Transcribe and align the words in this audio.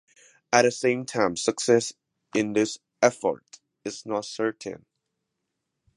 At 0.51 0.63
the 0.63 0.71
same 0.71 1.05
time 1.05 1.37
success 1.37 1.93
in 2.33 2.53
this 2.53 2.79
effort 3.03 3.59
is 3.85 4.03
not 4.03 4.25
certain. 4.25 4.87